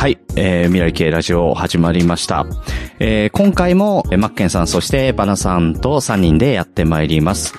[0.00, 2.46] はい、えー、未来系ラジオ始まりました。
[3.00, 7.52] えー、今回も、マッケンさん、そしてバナさんと3人でやってまいります。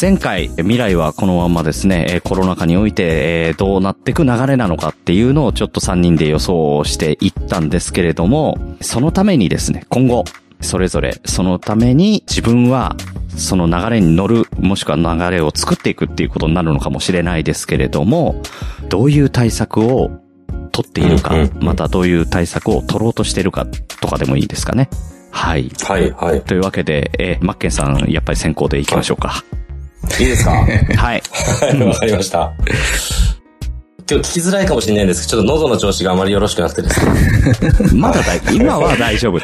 [0.00, 10.24] 前回、未来はこのままですね、コロナ禍において、えーどうなっていく流れなのかっていうのをちょっと3人で予想していったんですけれども、そのためにですね、今後、
[10.60, 12.94] それぞれ、そのために自分は、
[13.36, 18.40] その流れに乗る、もしくは流れを作っていくっていうことになるのかもしれないですけれども、
[18.88, 20.12] どういう対策を
[20.82, 23.66] 取っているかまたどういう対策を取ろうとしているか
[24.00, 24.88] とかでもいいですかね。
[25.30, 25.70] はい。
[25.86, 26.40] はい、はい。
[26.42, 29.44] というわけで、えーマッケンさん、やっぱり先行で行きましょうか。
[30.18, 30.50] いいですか？
[30.56, 30.66] はい。
[30.96, 31.16] は
[31.74, 32.52] い、わかりました。
[34.10, 37.12] 今日聞きづらいかもしれないんですけど、ちょっと喉の調子があまりよろしくなくてですね。
[37.94, 39.38] まだ大、今は大丈夫。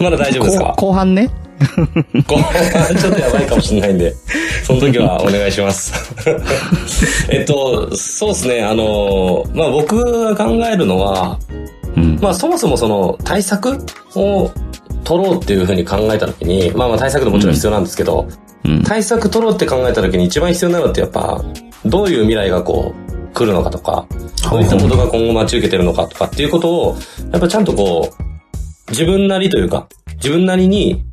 [0.00, 1.30] まだ大丈夫です後か後半ね。
[2.26, 4.14] 後半ちょっとやばいかもしれないんで、
[4.62, 5.92] その時はお願いします。
[7.30, 11.38] えっと、そうですね、あの、まあ僕が考えるのは、
[11.96, 12.18] うん。
[12.20, 13.76] まあそもそもその対策
[14.14, 14.50] を
[15.04, 18.28] 取ろうっていうふうに考えた時に、まあまあ対策でもちろん必要なんですけど、
[18.64, 18.82] うん。
[18.84, 21.42] 対策取ろうって考えた時に一番必要なのってやっぱ、
[21.84, 24.06] どういう未来がこう、来るのかとか、
[24.50, 26.96] どういったことが今後待ち受けてるのかとかっていうことを、
[27.32, 28.27] やっぱちゃんとこう、
[28.90, 31.04] 自分なりというか、自分なりに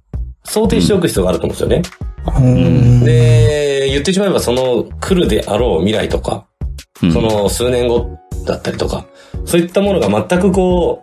[0.43, 2.05] 想定しておく必要があると思うんですよね。
[2.39, 3.03] うん。
[3.03, 6.45] で、言ってしまえばその来るであろう未来とか、
[7.03, 9.05] うんその数年後だったりとか、
[9.45, 11.01] そういったものが全くこ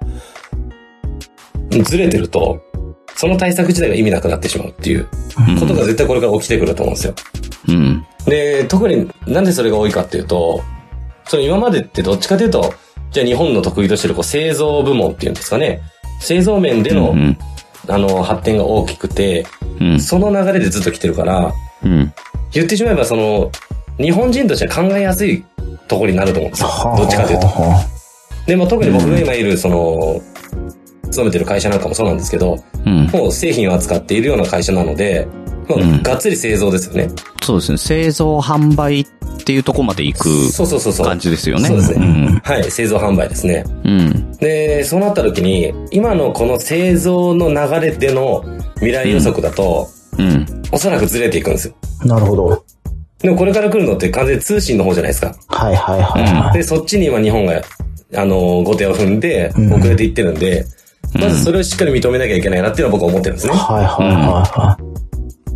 [1.70, 2.60] う、ずれてると、
[3.14, 5.06] その対策自体が意味なくなってしまうっていう
[5.60, 7.14] ことが絶対これから起きてくると思うんですよ。
[7.68, 8.06] うん。
[8.26, 10.62] で、特になんでそれが多いかっていうと、
[11.24, 12.74] その今までってどっちかというと、
[13.10, 15.82] じゃあ日本の得意としてるこう製造部門っていうんですかね。
[16.22, 17.36] 製造面での、うん。
[17.88, 19.44] あの、発展が大きくて、
[19.80, 20.00] うん。
[20.00, 21.52] その流れでずっと来てるから、
[21.84, 22.12] うん。
[22.52, 23.50] 言ってしまえばその、
[23.98, 25.44] 日本人としては考えやすい
[25.88, 26.68] ところになると思うんですよ。
[26.96, 27.46] どっちかというと。
[27.46, 27.84] は
[28.46, 30.20] で、まあ、特に僕が今いる、その、
[31.12, 33.06] 勤めてる会社なんかもそうなんですけど、うん。
[33.06, 35.28] もう製品を扱っているような会社なので、
[35.68, 37.08] まあうんがっつり製造ですよね。
[37.42, 37.78] そうですね。
[37.78, 39.06] 製造販売っ
[39.44, 41.06] ていうところまで行くそうそうそうそう。
[41.06, 41.68] 感じですよね。
[41.68, 42.40] そうですねん。
[42.42, 43.64] はい、製造販売ですね。
[43.84, 44.32] うん。
[44.38, 48.44] で、そうなった時に、今のこの製造の流れでの
[48.76, 50.46] 未来予測だと、うん。
[50.72, 51.74] おそらくずれていくんですよ。
[52.04, 52.08] い。
[52.08, 52.64] なるほど。
[53.20, 55.34] でもこれから来るのって完全に通信の方じゃないですか。
[55.48, 56.52] はいはいはいはい。
[56.54, 57.62] で、そっちに今日本が、
[58.14, 60.66] あの、後手を踏んで、うん遅れていってるんで、
[61.14, 63.54] まずそれをしっかり認めなきゃいけないなっていうのは僕は思ってるんですね。
[63.54, 64.78] はいはいはいは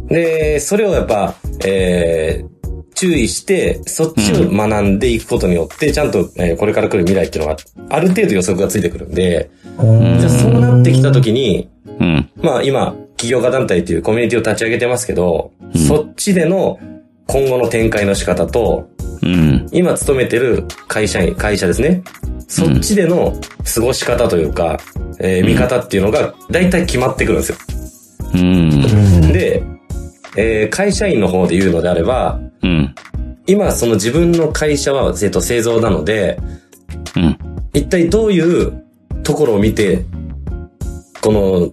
[0.09, 1.35] で、それをやっぱ、
[1.65, 7.57] えー、注意して、そっちを学んでいくことによって、ちゃんと、えーこれから来る未来っていうのが、
[7.91, 11.69] ある程度予測がついてくるんで、じゃあそうなってきた時に、
[12.01, 12.31] うん。
[12.37, 16.79] まあ今、企業家団体っていうコミュニティを立ち上げてますけど、うんそっちでの
[17.27, 18.89] 今後の展開の仕方と、
[19.23, 19.67] うん。
[19.73, 22.03] 今勤めてる会社員、会社ですね。
[22.49, 23.35] そっちでの
[23.75, 24.79] 過ごし方というか、
[25.19, 27.59] えー見方っていうのが大体決まってくるんですよ。
[28.35, 28.41] うん。
[28.41, 29.63] うんで、
[30.37, 32.95] えー会社員の方で言うのであれば、うん。
[33.47, 36.39] 今その自分の会社は、えっと、製造なので、
[37.17, 37.39] うん。
[37.73, 38.85] 一体どういう
[39.23, 40.05] ところを見て、
[41.21, 41.71] この、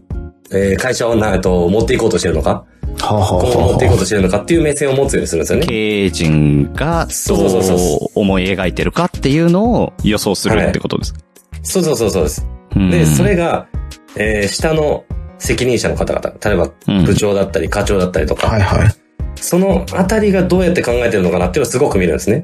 [0.52, 2.66] えー会社をな、と、持っていこうとしてるのか、
[3.00, 5.66] はあはあ今後持っていこうはとしてるのかっていう目線を持つようにするんですよね。
[5.66, 11.14] 経営陣がそうどそう思い描いてるかっていうのを予想するってことです。
[11.64, 12.46] そうそうそうそうです。
[12.76, 13.68] うんで、それが、
[14.16, 15.06] えー下の
[15.40, 18.90] 責任者の方々、例えばうん部長だったり課長だったりとか、はいはい。
[19.36, 22.44] そのあたりがどうやって考えてるのかなっていうのをすごく見るんですね。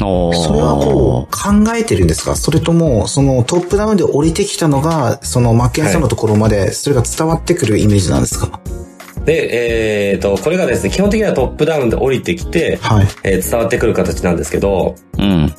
[0.00, 2.36] おーそれはこう、考えてるんですか？
[2.36, 8.60] それとも、そのトップダウンで降りてきたのが、そのマッケンさんのところまで、それが伝わってくるイメージなんですか？
[9.24, 13.06] で、えっ、と、これがですね、基本的にはトップダウンで降りてきて、はい。
[13.24, 15.52] えー伝わってくる形なんですけど、うん。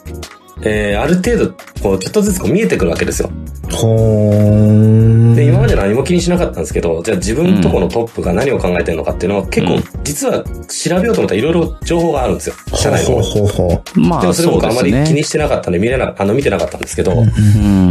[0.63, 3.29] えーある程度、こう、ちょっとずつこう見えてくるわけですよ。
[3.71, 5.35] ほーん。
[5.35, 12.55] で、今まで何も気にしなかったんですけど、じゃあ自分のとこのトップが何を考えてるのかっていうのは結構、うん実は調べようと思ったらいろいろ情報があるんですよ。
[12.73, 13.21] 社内のほう。
[13.21, 13.99] ほうほう。
[13.99, 15.13] まあ、でもそれそうです僕あまり気ね。
[15.13, 17.23] にしてなかったんで見れな、あの、見てなかったんですけど、う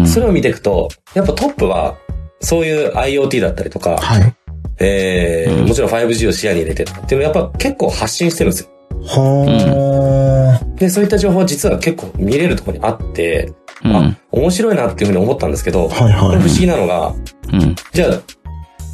[0.02, 0.04] ん。
[0.04, 1.96] それを見ていくと、やっぱトップは、
[2.40, 4.34] そういう IoT だったりとか、はい。
[4.80, 8.68] えーうんもちろん 5G を視野に入れてっていうのをやっぱ結構発信してるんですよ。
[9.06, 10.74] ほー。
[10.76, 13.52] で、そういった情報は実は結構見れるところにあって、
[13.84, 17.14] うんあ、面白いなっていうふうに思ったんですけど、はいはいこれ不思議なのが、
[17.52, 17.76] うん。
[17.92, 18.08] じゃあ、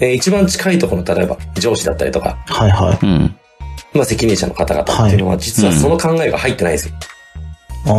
[0.01, 3.07] えー一番近いところの、例えば上司だったりとか、はいはい。
[3.07, 3.37] うん。
[3.95, 6.95] まあ責任者の方々っていうのは、実はその考えが入ってないんですよ。
[7.87, 7.91] あ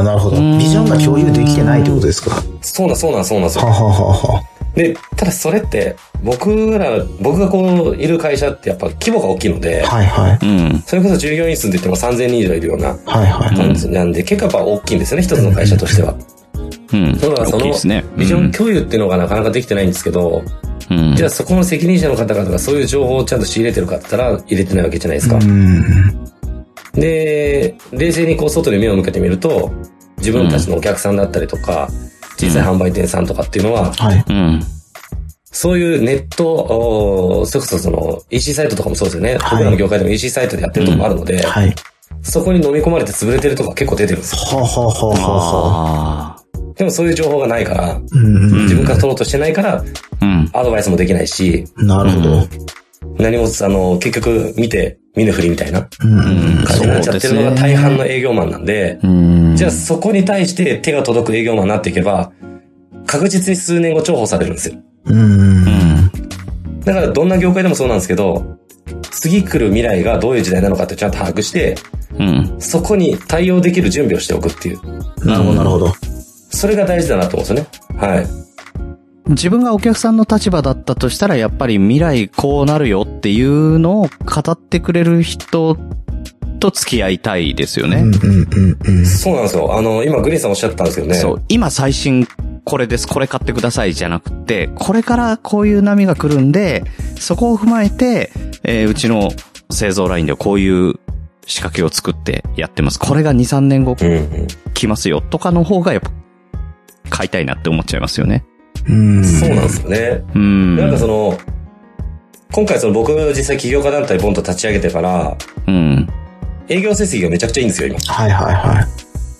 [0.00, 0.36] ー、なるほど。
[0.36, 3.66] うんビジョンが共有できてないってことですかはそうなん、そうなん、そうなんですよ。
[3.66, 4.42] ははは
[4.76, 10.38] で、ただそれって、僕ら、僕がこう、いる会社ってやっぱ規模が大きいので、はいはい。
[10.46, 10.82] うん。
[10.84, 13.56] それこそ従業員数で言っても3000人以上いるようなはいはい。
[13.56, 16.14] 感じなんで、結構やっぱ大きいんですよね、一つの会社としては。
[16.92, 17.16] うん。
[17.16, 17.64] そうだからその。
[18.16, 20.42] ビジョン共有っていうのがなかなかできてないんですけど、
[20.90, 21.16] うん。
[21.16, 25.36] じゃあそこの責任者の方々がそういう情報をちゃんと仕入れてるかって言ったら入れてないわけじゃないですか。
[25.36, 26.26] うん。
[26.92, 29.72] で、冷静にこう外に目を向けてみると、
[30.18, 31.88] 自分たちのお客さんだったりとか、
[32.36, 34.24] 小さい販売店さんとかっていうのは、はい。
[34.28, 34.62] うん。
[35.44, 39.36] そういうネット、それこそその EC サイトとかもそうですよね。
[39.36, 41.74] はい僕らの業界でも EC サイトでやってるとこもあるので、はい。
[42.22, 44.58] そこに飲み込まれて潰れてるとこが結構出てるんですよ。
[44.58, 44.82] はあ、は
[45.14, 46.42] あは
[46.74, 49.84] でもそういう情報がないから、うん自分から取ろうとしてないから、あ。
[50.20, 50.50] うん。
[50.52, 51.86] アドバイスもできないし、うん。
[51.86, 52.48] なるほど。
[53.18, 55.82] 何も、あの、結局見て、見ぬふりみたいな。
[55.82, 59.56] 感じになっちゃってるのが大半の営業マンなんで、うん。
[59.56, 62.32] じゃあそこに対して手が届く営業マンになっていけば、
[63.06, 64.74] 確実に数年後重宝されるんですよ。
[66.84, 68.58] だからどんな業界でもそうなんですけど、
[69.10, 71.76] 次来る未来がどういう時代なのかってちゃんと把握して、
[72.18, 72.56] うん。
[72.60, 74.80] そこに対応できる準備をしておくっていう。
[75.24, 75.92] なるほど、なるほど。
[76.50, 78.06] それが大事だなと思うんですよね。
[78.06, 78.45] はい。
[79.28, 85.76] 自分がお客さんの立場だったとしたら、やっぱり未来こうなるよっていうのを語ってくれる人
[86.60, 87.98] と付き合いたいですよね。
[87.98, 89.06] うんうんうんうん。
[89.06, 89.76] そうなんですよ。
[89.76, 91.14] あの、今グリーンさんおっしゃったんですけどね。
[91.14, 91.42] そう。
[91.48, 92.26] 今最新
[92.66, 96.82] これです、これ買ってくださいじゃなくて、これからこういう波が来るんで、
[97.16, 98.32] そこを踏まえて、
[98.64, 99.30] えーうちの
[99.70, 100.94] 製造ラインではこういう
[101.46, 102.98] 仕掛けを作ってやってます。
[102.98, 103.96] これが2、3年後。
[104.74, 106.10] 来ますよとかの方がやっぱ
[107.08, 108.44] 買いたいなって思っちゃいますよね。
[108.88, 109.24] うん。
[109.24, 110.24] そうなんですよね。
[110.34, 110.76] うん。
[110.76, 111.38] なんかその、
[112.52, 115.36] 今回その僕実際起業家団体ボンと立ち上げてから、
[115.66, 116.08] うん。
[116.68, 117.98] 営業成績がめちゃくちゃいいんですよ、今。
[118.00, 118.86] はいはいはい。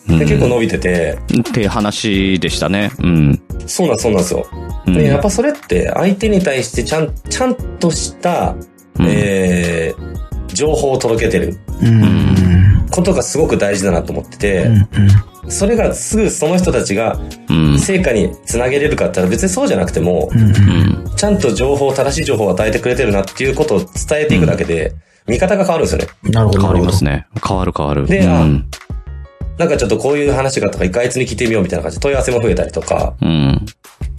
[0.09, 2.93] で結構伸びてて、っていう話でしたね。
[3.01, 3.43] うん。
[3.67, 4.47] そうなんそうなんですよ。
[4.87, 8.55] うんで、やっぱそれって相手に対してちゃん、ちゃんとした、
[8.99, 12.03] うんえー、情報を届けてるうん。
[12.03, 12.87] うん。
[12.91, 14.89] ことがすごく大事だなと思ってて、うん。
[15.49, 17.79] それがすぐその人たちがうん。
[17.79, 20.31] 成果につなげれるかって言ったら別にそうじゃなくても。
[21.17, 23.89] ちゃんと情報、正しい情報を与えてくれてるなっていうことを伝
[24.23, 24.93] えていくだけで、
[25.27, 26.09] 見方が変わるんですよね。
[26.31, 26.61] なるほど。
[26.61, 27.11] 変わりますね。
[27.11, 27.27] ね。
[27.47, 28.07] 変わる変わる。
[28.07, 28.69] でうん。
[29.59, 33.67] なんかちょっとこういう話がとか、一回あいつに聞いてみようみたいな感じで問い合わせも増えたりとか、うん。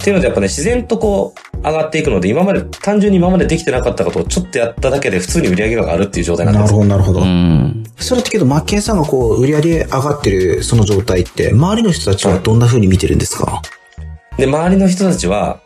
[0.00, 7.26] ていうのでやっぱね、自然とこう、上がっていくので、今まで、単純に今までできてなかったことをちょっとやっただけで普通に売り上げが上がるっていう状態になんですよなるほど、なるほうど。
[7.26, 7.84] ん。
[7.96, 13.60] それってけど、マッケンさんがこう、売り上げ上がってるその状態って、周りの人たちはどんな風に見てるんですか？
[14.38, 15.60] で、周りの人たちは、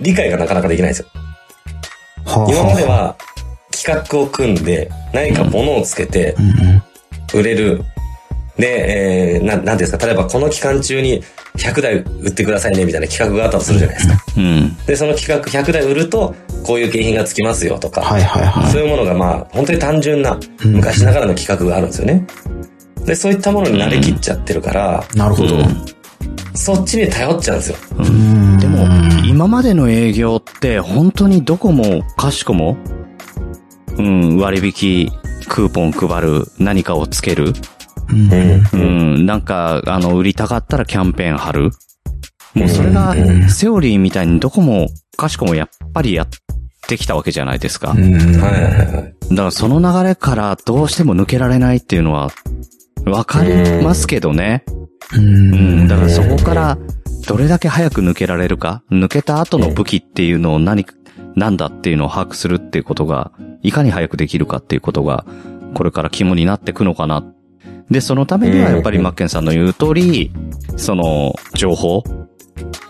[0.00, 1.08] 理解がなかなかできないんですよ。
[2.24, 3.16] は今まで、は、
[3.70, 6.50] 企画を組んで、何か物をつけてう、んう
[7.36, 7.40] ん。
[7.40, 7.84] 売れる。
[8.58, 11.22] で、えー、な、なんていうんですか、例えばこの期間中に
[11.56, 14.14] 100台売ってくださいね、みたいな企画があったとするじゃないですか。
[14.36, 14.76] うん。
[14.86, 16.34] で、その企画100台売ると、
[16.64, 18.72] こういう景品がつきますよとか、はいはいはい。
[18.72, 22.26] そういうものがまあ、本当に単純な、昔ながらの企画があるんですよね。
[23.06, 25.56] で、そういったものに慣れきっちゃってるから、なるほど。
[26.54, 27.76] そっちに頼っちゃうんですよ。
[27.98, 28.58] うん。
[28.58, 28.86] でも、
[29.26, 32.76] 今までの営業って本当にどこもかしこも、
[33.98, 35.10] うん、割引、
[35.48, 37.52] クーポン配る、何かをつける、
[38.12, 41.70] うん、なんか、あの、売りたかったらキャンペーン貼る。
[42.54, 43.14] もうそれが、
[43.48, 46.28] セオリーみたいにどこもかしこもやっぱりやっ
[46.86, 47.92] てきたわけじゃないですか。
[47.92, 48.12] うん。
[48.14, 49.14] はいはいはい。
[49.30, 52.30] だからその流れからどうしても抜けられないっていうのは、
[53.04, 54.64] わかりますけどね。
[55.14, 55.88] ううん、ん。
[55.88, 56.78] だからそこから、
[57.26, 60.86] どれだけ早く抜けられるか、抜けた後の武器っていうのを何、
[61.36, 65.24] なんだっていうのを把握するっていうことが、いかに早くできるかっていうことが、
[65.74, 67.24] これから肝になってくのかな。
[67.92, 70.32] で、そのためにはやっぱりマッケンさんの言う通り、
[70.76, 72.02] その、情報、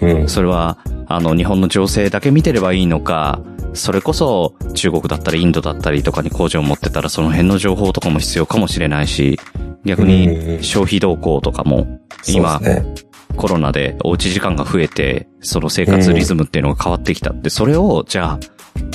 [0.00, 0.28] うん。
[0.28, 3.40] それは、あの、日本の情勢だけ見てればいいのか、
[3.74, 9.38] それこそ中国だったりインドだったりとかに工場を持ってたらその辺の情報とかも必要かもしれないし、
[9.84, 12.60] 逆うんに消費動向とかも、今。
[13.36, 18.38] コロナでおうち時間が増えて、その生活リズムっていうのが変わってきたって、それを、じゃあ、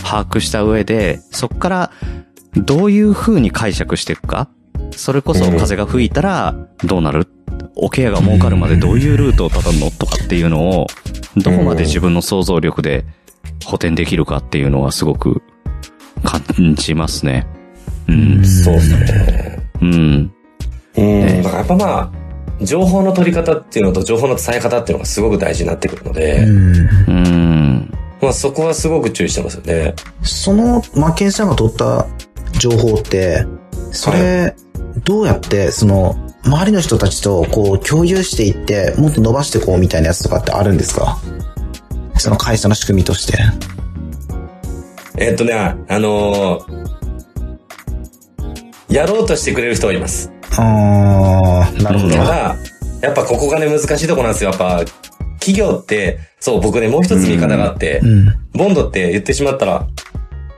[0.04, 1.92] 把握した上で、そこから、
[2.56, 4.48] どういう風に解釈していくか
[4.92, 7.28] それこそ風が吹いたら、どうなる？
[7.76, 10.88] おケアが儲かるまでどういうルートをたどるのとかっていうのを、
[11.36, 13.06] どこまで自分の想像力で
[13.66, 15.42] 補填できるかっていうのはすごく
[16.24, 16.42] 感
[16.76, 17.48] じますね。
[18.08, 18.46] うん。
[18.46, 19.70] そうですね。
[19.82, 20.34] うん。
[20.98, 21.44] うん。
[21.44, 22.12] だからやっぱま
[22.60, 26.78] あ、情報の取り方っていうのと情報の伝え方っていうのがすごく大事になってくるので、うん。
[27.08, 27.94] うん。
[28.20, 29.94] まあそこはすごく注意してますよね。
[30.24, 32.08] その、マッケンさんが取った
[32.58, 33.46] 情報って、
[33.92, 34.56] それ、
[35.08, 41.18] どうやって、その、周りの人たちと、こう、共有していって、もっと伸ばしていこうみたいなやつとかってあるんですか？
[42.18, 43.38] その会社の仕組みとして。
[45.18, 46.88] えっとね、あのー
[48.90, 50.30] やろうとしてくれる人はいます。
[50.58, 52.16] あー、なるほど。
[52.16, 54.50] ただ、やっやっぱここがね難しいとこなんですよ。
[54.50, 54.84] やっぱ、
[55.40, 58.36] 企業って、そう、僕ね、もう一つ見方があって、うん。
[58.52, 59.88] ボンドって言ってしまったら、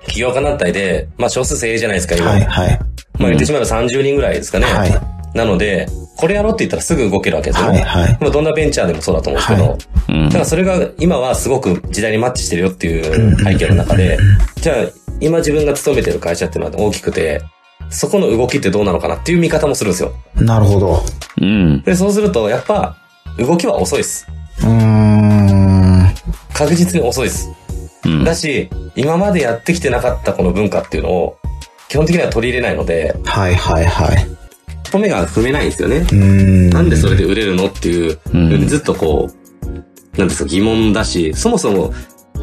[0.01, 2.25] 企業家団体で、まあ少数精鋭じゃないですか、今。
[2.31, 2.79] はい、はい。
[3.19, 4.65] まあ言ってしまえば30人ぐらいですかね。
[4.65, 7.67] はいなので、これやろうって言ったらすぐ動けるわけですよ。
[7.67, 9.77] はいはいまあどんなベンチャーでもそうだと思うんですけど、は
[10.09, 14.17] うんだからそれが今はすごく時代にマッチしてるよっていう背景の中で、
[14.55, 14.75] じゃあ
[15.19, 17.41] 今自分が勤めてる会社っていうのは大きくて、
[17.89, 20.13] そこの動きってどうなのかなっていう見方もするんですよ。
[20.35, 21.03] なるほど。
[21.41, 21.81] うん。
[21.83, 22.97] で、そうするとやっぱ
[23.37, 24.27] 動きは遅いです。
[24.61, 26.13] うーん。
[26.53, 27.49] 確実に遅いです。
[28.05, 31.37] うんだし、今までやってきてなかったこの文化っていうのを、
[31.89, 34.27] 基本的には取り入れないので、はい、はい、はい。
[34.85, 35.97] 一歩目が踏めないんですよね。
[35.97, 36.69] うーん。
[36.69, 39.29] なんでそれで売れるのっていう、うんずっとこ
[39.65, 41.93] う、なんですか、疑問だし、そもそも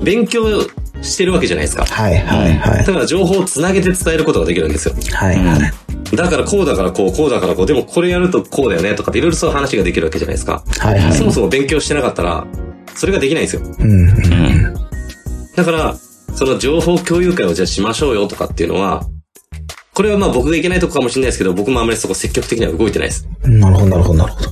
[0.03, 0.63] 勉強
[1.01, 1.85] してるわけじゃないですか。
[1.87, 2.93] はい、はい、はいだ。
[2.93, 4.95] から情報をつなげて伝えることができるんですよ。
[5.13, 6.17] はい、はい。
[6.17, 10.65] だからこうだからこう、こうだからこう、でもこれやるとこうだよねとかっていろいろそういう話ができるわけじゃないですか。
[10.81, 11.13] はい、はい。
[11.13, 12.45] そもそも勉強してなかったら、
[12.95, 13.63] それができないんですよ。
[13.79, 14.75] うん、うん。
[15.55, 15.95] だから、
[16.35, 19.05] その情報共有会をじゃあしましょうよとかっていうのは、
[19.97, 23.27] これはまあ僕がいけないとこかもしれないですけど、僕もあんまりそこ積極的には動いてないです。
[23.45, 24.51] なるほど、なるほど、なるほど。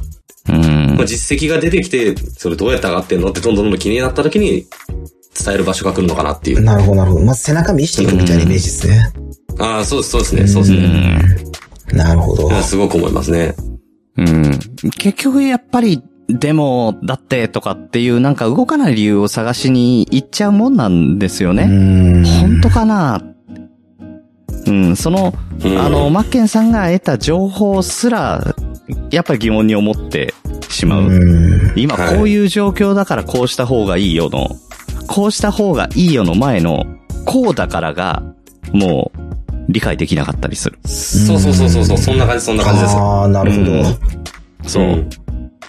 [0.49, 4.67] うんまあ、実績が出てきて、それどうやって上がってんのってどんどんどんどん気になった時に、
[5.39, 6.63] 伝える場所が来るのかなっていう。
[6.63, 7.27] なるほど、なるほど。
[7.27, 9.13] まず背中見せていくみたいなイメージですね。
[9.59, 11.21] ああ、そうです、そうですね、そうですね。
[11.93, 13.55] なるほどすごく思いますね。
[14.17, 14.59] うん。
[14.97, 21.65] 結局やっぱり、でも、だってとかっていうなんか動かない理由を探しに行っちゃうもんなんですようね。
[21.65, 22.25] ーん。
[22.25, 23.23] 本当かな
[24.67, 25.35] うん、その、
[25.65, 28.55] うんあの、マッケンさんが得た情報すら、
[29.11, 30.35] やっぱり疑問に思って
[30.69, 31.05] しまう。
[31.05, 31.73] うん。
[31.77, 34.51] 今はいこういう状況だからこうした方がいいよの、
[35.07, 36.85] こうした方がいいよの前の、
[37.25, 38.23] こうだからが、
[38.73, 39.19] もう、
[39.69, 40.79] 理解できなかったりする。
[40.85, 42.97] そうそうそうそうそう、そんな感じ、そんな感じです。
[42.97, 43.73] ああ、なるほど。
[43.73, 43.85] うん
[44.67, 44.85] そう。
[44.85, 45.11] うん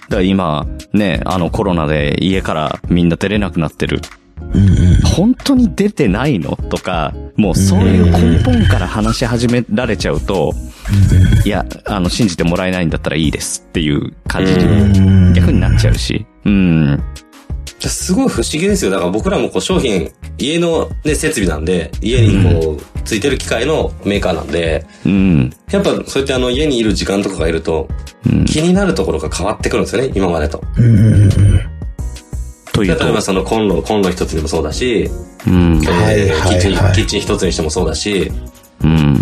[0.08, 4.00] だから今、ね、あのコロナで家からみんな出れなくなってる。
[4.54, 5.00] うんうん。
[5.00, 6.56] 本当に出てないの？
[6.70, 10.54] とか、もうそういう根本から話し始められちゃうと、
[11.44, 16.26] いや、あの、信じてもらえないんだったらいいですっていう感じうんに逆になっちゃうし。
[16.44, 17.02] うん。
[17.78, 18.90] じゃあすごい不思議ですよ。
[18.90, 25.50] だから僕らもこう商品、家のね、設備なんで、家にこう、ついてる機械のメーカーなんで、うん。
[25.70, 27.88] やっぱそうやってあの家にいる時間とかがいると、
[28.24, 28.44] うん。
[28.46, 30.62] 気になるところが変わってくるんですよね、今までと。
[30.78, 31.75] うん
[32.76, 35.10] というと例えばそのコンロ、コンロ一つでもそうだし、
[35.46, 35.80] うん。
[35.80, 38.30] キッチン、はいキッチン一つにしてもそうだし、
[38.82, 39.16] うん。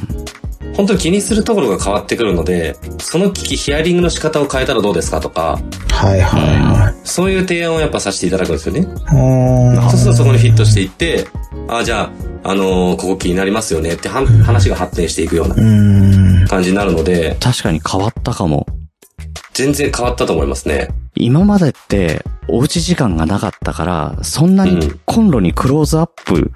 [0.74, 6.94] 本当に気にするところが変わってくるので、その機器、ヒアリングの仕方を変えたらどうですかとか、はいはいはい。
[7.04, 8.88] そういう提案をやっぱさせていただくんですよね。
[9.06, 11.26] あそうするとそこにフィットしていって、
[11.68, 12.10] あ、じゃ
[12.42, 15.54] あ、あのーここ気になりますよねっては話が発展していくような。
[16.48, 18.66] 感じになるので、確かに変わったかも。
[19.54, 20.88] 全然変わったと思いますね。
[21.14, 26.52] 今までって、おうち時間がなかったから、そんなにコンロにクローズアップ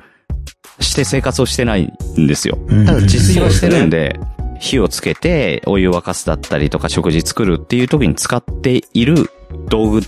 [0.81, 2.59] して生活をしてないんですよ。
[2.69, 4.19] うんただ自炊はしてるんで、
[4.59, 9.31] 火をつけてお湯沸かすだったりとか食事作るっていう時に使っている
[9.69, 10.01] 道具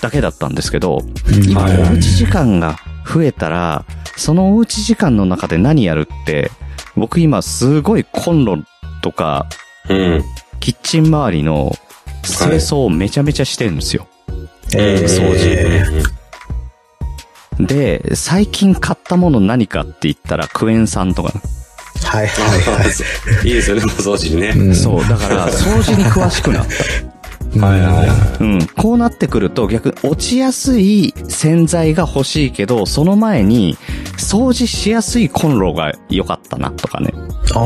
[0.00, 1.00] だけだったんですけど、
[1.48, 3.84] 今はいおうち時間が増えたら、
[4.16, 6.50] そのおうち時間の中で何やるって、
[6.96, 8.58] 僕今すごいコンロ
[9.00, 9.46] とか
[9.88, 10.24] うん。
[10.60, 11.74] キッチン周りの
[12.22, 14.06] 清掃をめちゃめちゃしてるんですよ。
[14.74, 16.12] えー掃除
[17.66, 21.32] で、最近買ったもの何かって言ったらクエン酸とか。
[22.04, 22.84] はいはいは
[23.44, 23.46] い。
[23.48, 24.48] いいですよね、お掃除にね。
[24.56, 26.72] うんそう、だから掃除に詳しくなった。
[27.60, 28.42] はいはいはい。
[28.42, 28.66] うん。
[28.66, 33.76] こうなってくると逆に落ちやすい洗剤が欲しいけど、その前に
[34.18, 37.12] 掃除しやすいコンロが良かったなとかね。
[37.54, 37.64] あ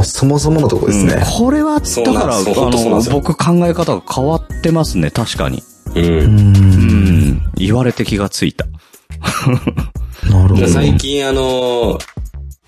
[0.00, 1.14] あ、そもそものとこですね。
[1.14, 5.62] うんこれは、だから、あのです、よ僕考え方が変わってますね、確かに。
[5.94, 6.04] うん。
[6.04, 6.56] うん。
[6.56, 7.42] うん。
[7.56, 8.66] 言われて気がついた。
[10.30, 10.68] なるほど。
[10.68, 11.98] 最近あのー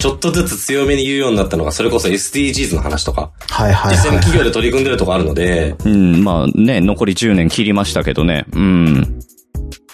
[0.02, 4.24] ちょっとずつ強めに言うようになったのが、それこそ SDGs の話とか、はいはい実際にはい。
[4.24, 8.44] 企業で取り組んでるとこあるので、うん、まあね、残り10年切りましたけどね。
[8.52, 9.20] うん。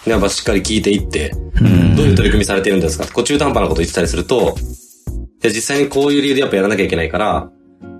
[0.07, 1.29] やっぱしっかり聞いていって、
[1.61, 1.95] うん。
[1.95, 3.05] どういう取り組みされてるんですか？
[3.13, 4.55] こう中途半端なこと言ってたりすると、
[5.43, 7.51] いや実際にこういう理由でやっぱやらなきゃいけないから、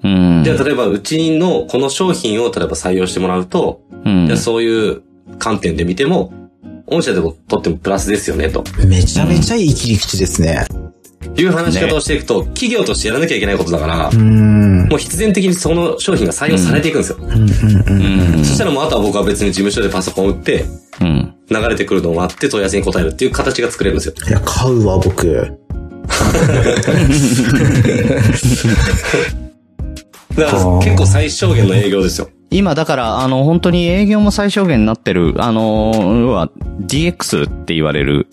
[0.04, 0.42] うん。
[0.44, 5.04] じゃあ例えばうちのこの商品を例えば採用してもらうと、うんじゃあそういう
[5.38, 6.34] 観点で見ても、
[6.88, 10.66] 御社でもとってもプラスですよね、とめちゃめちゃいい切り口ですね。
[11.38, 14.88] いう話し方をしていくと、企業としてやらなきゃいけないことだからう、ん。
[14.88, 17.18] もう必然的にその商品が採用されていくんですよ。
[18.44, 20.66] そしたらもうあとは僕は別に事務所でパソコン打って、
[21.02, 21.34] うん。
[21.50, 24.14] 流れてくるのを待って問い合わせに答えるっていう形が作れるんですよ。
[24.28, 25.58] いや、買うわ、僕。
[30.36, 32.30] だから結構最小限の営業ですよ。
[32.52, 36.50] 今だから、あの、本当に営業も最小限になってる、あの、要は
[36.82, 38.28] DX って言われる、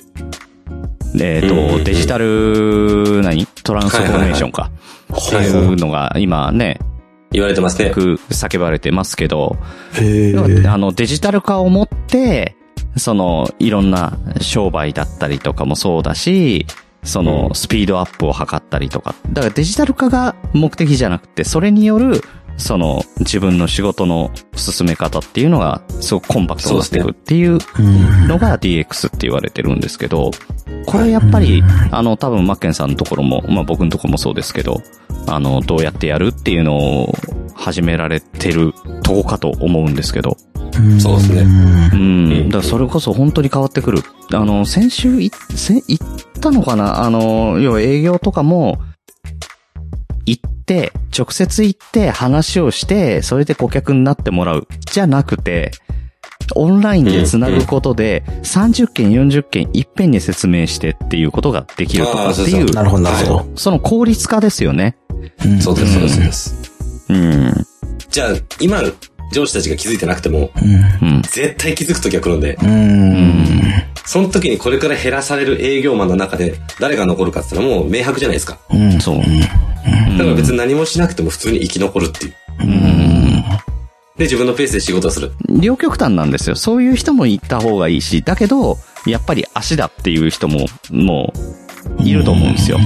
[1.20, 3.46] えっ、うんうんうんと、デジタル、何？
[3.62, 4.70] トランスフォーメーションか。
[5.12, 6.78] っていうのが今ね、
[7.32, 7.88] 言われてますね。
[7.88, 7.94] よ。
[7.94, 9.56] く叫ばれてますけど、
[10.66, 12.56] あの、デジタル化をもって、
[12.96, 16.66] その、いろんな商売だったりとかもそうだし、
[17.02, 19.14] その、スピードアップを図ったりとか。
[19.32, 22.20] だからデジタル化が目的じゃなくて、それによる、
[22.56, 27.58] その、自分の仕事の進め方っていうのが、すごくコンパクトになっていくっていう
[28.26, 30.30] のが DX って言われてるんですけど、
[30.87, 34.82] これやっぱり、あの、多分マッケンさんのところも、まあ僕のところもそうですけど、
[35.26, 37.14] あの、どうやってやるっていうのを
[37.54, 40.37] 始められてるとこかと思うんですけど、
[41.00, 41.42] そうですね。
[41.92, 42.49] うん。
[42.50, 44.02] だからそれこそ本当に変わってくる。
[44.32, 46.06] あの、先週い、せ、行っ
[46.40, 47.02] たのかな？
[47.02, 48.78] あの、要は営業とかも、
[50.26, 54.68] 行って、直接行って話をして、それで顧客になってもらう。
[54.92, 55.70] じゃなくて、
[56.55, 63.47] オンラインで繋ぐことで、30件、40件、いっぺんに説明してっていうことができるとかっていうなるほど、なるほど。
[63.57, 64.97] その効率化ですよね。
[65.45, 66.55] うんそうです、そうです、そうです。
[67.09, 67.67] うん。
[68.11, 68.29] じゃあ、
[68.61, 68.83] 今、
[69.33, 71.23] 上司たちが気づいてなくても、うん。
[71.23, 72.71] 絶対気づく時が来るんで、うん。
[72.71, 72.73] う
[73.15, 73.62] ん。
[74.05, 78.59] その時にこれから減らされる営業マンの中で、誰が残るかって言ったらもう明白じゃないですか。
[78.71, 79.00] うん。
[79.00, 79.19] そう。
[79.19, 82.35] だから別に何もしなくても普通に生き残るっていう。
[84.18, 85.32] で、自分のペースで仕事をする。
[85.49, 86.56] 両極端なんですよ。
[86.56, 91.32] そういう人も行った方がいいし、だけど、やっぱり足だっていう人も、も
[91.99, 92.78] う、いると思うんですよ。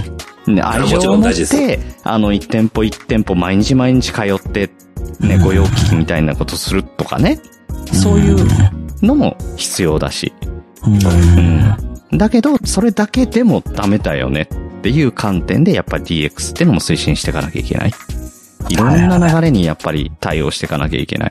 [0.46, 4.70] ね、愛情を持って、あの、一店舗一店舗毎日毎日通って、
[5.20, 7.40] ね、御用聞きみたいなことするとかね。
[7.92, 8.46] そういう
[9.02, 10.32] のも必要だし。
[10.84, 12.18] うん。
[12.18, 17.92] だけど、それだけでもダメだよねっていう観点で、やっぱり DX っていうのも推進していかなきゃいけない。
[18.68, 21.31] いろんな流れにやっぱり対応していかなきゃいけない。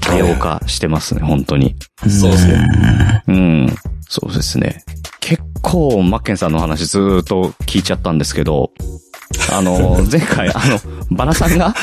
[0.00, 1.76] 多様化してますね、本当に。
[2.08, 3.22] そうですね。
[3.28, 3.76] うん。
[4.08, 4.82] そうですね。
[5.20, 8.72] 結構、マッケンさんの話ずーっと聞いちゃったんですけど、
[9.52, 11.74] あの、 前回、あの、バナさんが、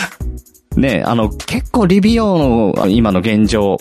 [0.75, 3.77] ね、あの、結構リビオの今の現状、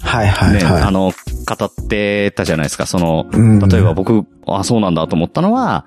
[0.00, 1.12] はいはいね、あはの、
[1.46, 2.86] 語ってたじゃないですか。
[2.86, 5.86] その、うん例えば僕、あ、そうなんだと思ったのは、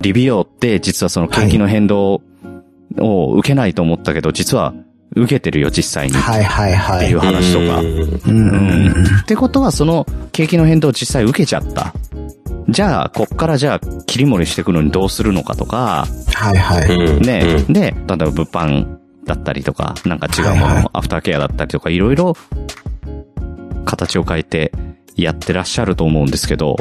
[0.00, 2.22] リビオって実はその景気の変動
[2.98, 4.74] を受けないと思ったけど、実は
[5.16, 6.14] 受けてるよ、実際に。
[6.14, 6.16] い。
[6.16, 7.20] はいはいはっていうい。
[7.20, 7.80] 話とか。
[8.28, 11.92] うんってことは、その景気の変動を実際受けちゃった。
[12.68, 16.88] じゃあ、こっからじゃあ、切り盛りしていくのにどうするのかとか、はいはい。
[16.88, 18.86] うんね、うんで、例えば物販
[19.26, 22.34] だったりとか、なんか違うもの、はいはいアフターケアだったりとか、いろいろ
[23.84, 24.72] 形を変えて
[25.16, 26.76] やってらっしゃると思うんですけど、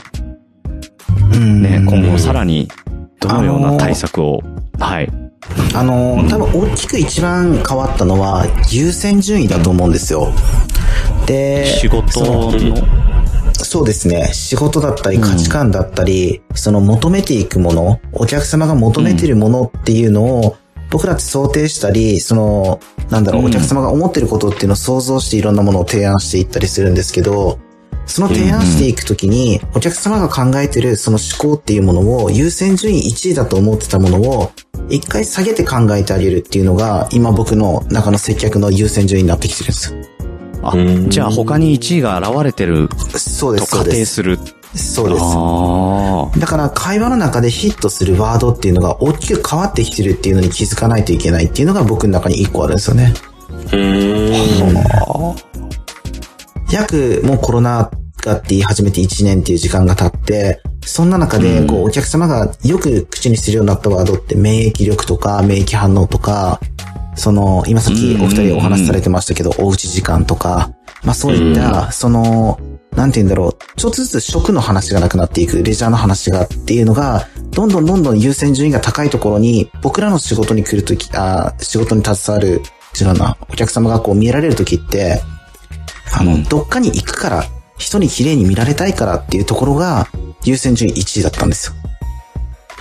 [1.33, 2.69] うんね、今後さらに
[3.21, 4.41] どのような対策を、
[4.79, 5.09] はい。
[5.75, 10.33] あのー、多分大きく一番変わったのは優先順位だと思うんですよ。
[11.27, 12.51] で、仕事の、
[13.53, 14.31] そうですね。
[14.33, 20.57] 仕事だったり価値観だったり、その求めていくもの、お客様が求めているものっていうのを、
[20.89, 22.79] 僕らって想定したり、その、
[23.09, 27.59] なんだろう、うんお客様が思ってることっていうのを想像していろんなものを提案していったりするんですけど、
[28.11, 34.51] その提案していくときに、お客様が考えてるその思考っていうものを優先順位1位だと思ってたものを、
[34.89, 39.95] 一回下げて考えてあげるっていうのが、今僕の中の接客の優先順位になってきてるんです。
[40.63, 43.97] あうん、じゃあ他に1位が現れてるそうです、そと仮うです。
[43.97, 44.39] 定する。
[44.75, 45.21] そうです。
[45.23, 46.39] ああ。
[46.39, 53.13] だから会話の中でヒットするワードっていうのが大きく変わってきてるっていうのに気づかないといけないっていうのが僕の中に一個あるんですよね。
[53.73, 54.73] うん。
[56.71, 66.59] 約もうコロナがって言い始めて1年っていう時間が経って、そんな中でこうお客様がよく口にするようになったワードって免疫力とか免疫反応とか、
[67.15, 70.71] その、今さっきお二人お話しされてましたけど、おうち時間とか、
[71.03, 72.59] まあそういった、その、
[72.95, 82.61] なんて言うんだろう、ちょっとずつ食の話がなくなっていく、レジャーの話がっていうのが、どんどんどんどん優先順位が高いところに、僕らの仕事に来るとき、あ仕事に携わる、
[82.99, 85.21] 違うな、お客様がこう見えられるときって、
[86.13, 86.43] あの、うん。
[86.43, 87.45] どっかに行くから、
[87.81, 90.07] 人に綺麗に見られたいからっていうところが、
[90.43, 91.73] 優先順位1位だったんですよ。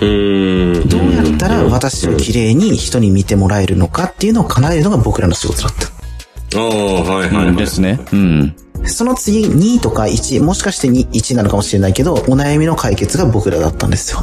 [0.03, 0.89] うん。
[0.89, 6.59] どうやったら私を綺麗に人に見てもらえるのかっていうのを叶えるのが僕らの仕事だった。
[6.59, 7.57] ああ、はいはいはい。
[7.57, 8.01] ですね。
[8.13, 8.57] うん。
[8.85, 14.21] その次、2位とか1位、もしかして2 1位なのかもしれないけど、お悩みの解決が僕らだったんですよ。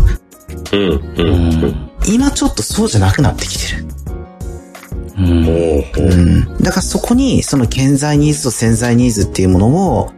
[0.73, 0.79] うん。
[0.81, 1.89] うん。
[2.07, 3.85] 今ちょっとそうじゃなくなってきてる。
[5.17, 5.47] うん。
[5.47, 6.15] う
[6.55, 6.57] ん。
[6.61, 10.11] だからそこに、その健在ニーズと潜在ニーズっていうものを、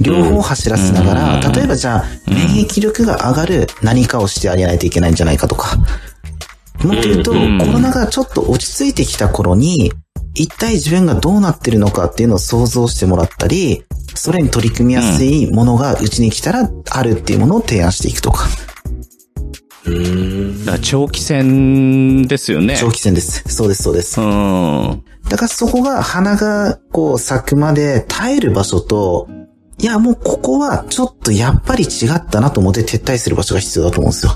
[0.00, 5.76] 両方走らせながら、うん例えばじゃあ、免疫力が上がる何かをしてあげないといけないんじゃないかとか。
[6.84, 9.92] もっと言うと、うんコロナがちょっと落ち着いてきた頃に、
[10.34, 18.46] 一体自分がどうなってるのかっていうのを想像してもらったり、それに取り組みやすいものがうちに来たらあるっていうものを提案していくとか。
[19.86, 20.64] うん。
[20.64, 22.76] だから長期戦ですよね。
[22.78, 23.44] 長期戦です。
[23.48, 24.24] そうです、そうですう。
[24.24, 25.04] ん。
[25.28, 29.28] だからそこが花がこう咲くまで耐える場所と、
[29.78, 34.32] いやもうここはちょっとやっぱり違ったなと思って撤退する場所が必要だと思うんですよ。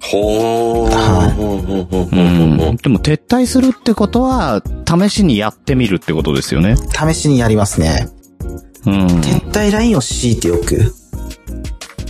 [0.00, 0.90] ほー。
[0.90, 2.76] はい。
[2.82, 6.76] でも撤退するってことは、試しにやってみるってことですよね。
[6.76, 8.08] 試しにやりますね。
[8.86, 9.06] うん。
[9.06, 10.92] 撤退ラインを敷いておく。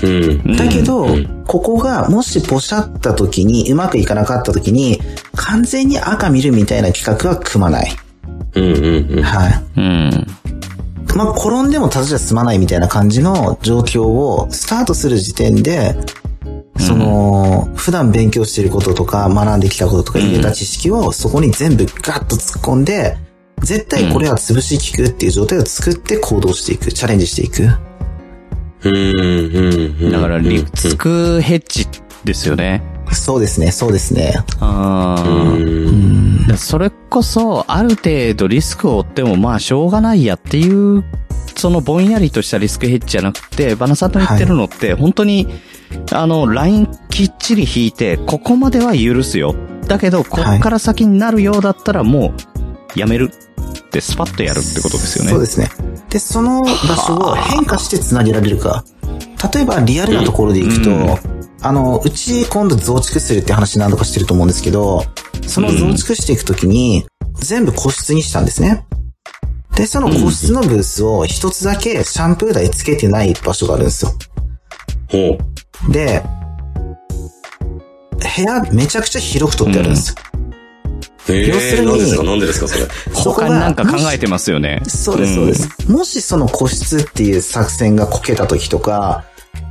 [0.03, 0.57] うん。
[0.57, 5.01] だけど、うんここがもしポシャった時に、うまくいかなかった時に、
[5.37, 7.93] 完全に赤見るみたいな企画は組まない。
[8.57, 9.23] うんうんうん。
[9.23, 9.65] はい。
[9.77, 10.27] うん。
[11.17, 15.97] まあ、転んでもただじゃ済まないみたいな感じの状況をスタートする時点で、
[16.79, 23.17] その、普段勉強していることとか、学んできたこととか入れた知識をそこに全部ガッと突っ込んで、
[23.63, 27.63] 絶対これは潰し効くっていう状態を作って行動していく、チャレンジしていく。
[28.85, 30.13] うんうんうん。
[30.13, 31.89] だから、リスクヘッジ
[32.25, 32.96] ですよね。
[33.13, 34.35] そうですね、そうですね。
[34.61, 36.57] あうーん。
[36.57, 41.05] それこそ、ある程度リスクを負っても、まあ、しょうがないやっていう、
[41.57, 45.49] そのぼんやりとしたリスクヘッジじゃなくて、バナさんと言ってるのって、本当に、
[46.13, 49.55] あの、ラインきっちり引いて、ここまでは許すよ。
[49.87, 52.35] だけど、こっから先になるようだったら、も
[52.95, 55.31] う、やめるってスパッとやるってことですよね。
[55.31, 55.69] そうですね。
[56.11, 58.85] で、その場所を変化して繋げられるか。
[59.55, 65.05] 例えば、リアルなところでいくと、うんあの、うち今度増築するって話何度かしてると思うんですけど、
[65.47, 68.87] その増築していくときに、全部個室にしたんですね。
[69.75, 74.13] で、その個室のブースを一つだけシャンプー台つけてない場所があるんですよ。
[75.09, 75.39] ほ
[75.89, 75.93] う。
[75.93, 76.23] で、
[78.37, 80.17] 部屋めちゃくちゃ広く取ってあるんですよ。
[81.29, 82.23] え要するになんですか？
[82.23, 82.87] なんでですかそれ？
[83.13, 84.81] そこが他になんか考えてますよね。
[84.87, 85.91] そうです、そうです。
[85.91, 89.25] もしその個室っていう作戦がこけた時とか、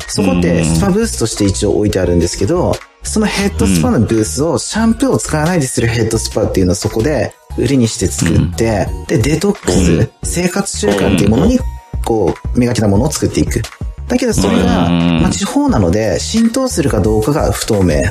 [0.07, 11.59] そこってスパブースとして一応置いてあるんですけど、そのヘッドスパのブースをシャンプーを使わないでするヘッドスパっていうのをそこで売りにして作って、で、デトックス、生活習慣っていうものに、
[12.03, 13.61] こう、磨きなものを作っていく。
[14.07, 18.03] だけどそれが、うんまあ、地方なので浸透するかどうかが不透明。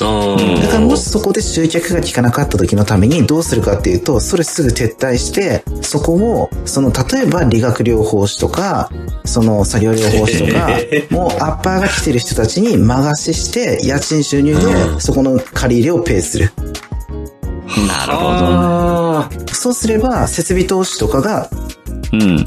[0.00, 8.90] あだからもしそこで集客が効かなかった時のためにどうするかっていうと、それすぐ撤退して、そこを、その、例えば理学療法士とか、
[9.24, 10.68] その作業療法士とか、
[11.14, 16.50] もうアッパーが来てる人たちに間貸しして、家賃収入でそこの借り入れをペイする。
[17.86, 18.28] なるほど。
[18.30, 21.48] あそうすれば、設備投資とかが
[22.12, 22.44] うん。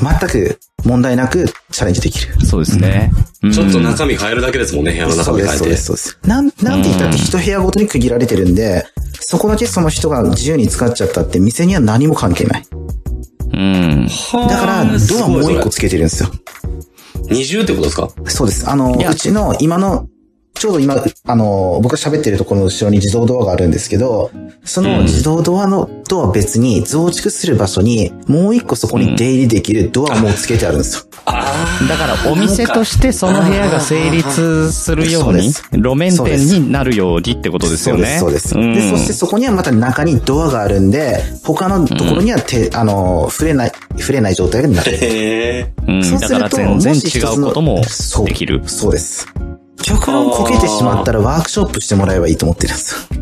[0.00, 2.46] 全く問題なくチャレンジできる。
[2.46, 3.10] そうですね。
[3.42, 5.84] うんーちょっと中身変えるだけですもんね、部屋の中そうです、そう身変えてです、。
[5.84, 6.18] そうです。
[6.24, 8.84] なん、なんて言ったって一部屋ごとに区切られてるんで、
[9.20, 12.66] そこだけその人が自由に使っちゃったって店には何も関係ない。
[13.52, 14.06] うん。
[14.32, 16.30] だから、ドアもう一個つけてるんですよ。
[17.30, 18.08] 二重ってことですか？
[18.26, 18.68] そうです。
[18.68, 20.08] あの、うちの今の、
[20.58, 24.30] ちょうど今、あの、僕が喋ってるところの後ろに自動ドアがあるんですけど、
[24.64, 31.04] その自動ドアの、とは別に増築する場所に、もう一個そこに出入りできるドアもつけてあるんですよ。
[31.26, 38.18] あだからお店としてその部屋が成立するように、路面店になるようにってことですよね。
[38.18, 38.90] そうです、そうです。
[38.90, 44.84] で、そしてそこにはまた中にドアがあるんで、他のところには手、あの、触れない、触れない状態になあ。
[44.84, 44.92] る。
[44.92, 44.98] へ
[45.58, 45.72] え。
[45.86, 48.62] うん、そうすると、だから全然違一つのうこともそうできる。
[48.66, 49.26] そうです。
[49.82, 53.18] 極論こけてしまったらワークショップしてもらえばいいと思ってるんですよ。